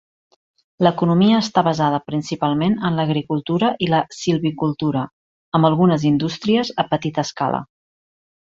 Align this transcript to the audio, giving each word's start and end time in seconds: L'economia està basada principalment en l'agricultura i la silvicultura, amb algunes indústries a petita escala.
L'economia 0.85 1.41
està 1.41 1.63
basada 1.67 1.99
principalment 2.07 2.73
en 2.89 2.97
l'agricultura 3.01 3.69
i 3.89 3.91
la 3.93 4.01
silvicultura, 4.23 5.05
amb 5.59 5.71
algunes 5.73 6.09
indústries 6.15 6.73
a 6.85 6.91
petita 6.97 7.29
escala. 7.31 7.63